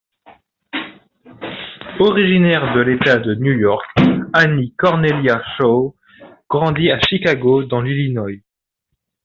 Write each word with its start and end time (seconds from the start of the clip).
Originaire 1.99 2.73
de 2.73 2.79
l'État 2.81 3.17
de 3.19 3.35
New 3.35 3.51
York, 3.53 3.85
Annie 4.33 4.73
Cornelia 4.75 5.43
Shaw 5.59 5.93
grandit 6.49 6.89
à 6.89 6.99
Chicago 7.01 7.65
dans 7.65 7.81
l'Illinois. 7.81 8.41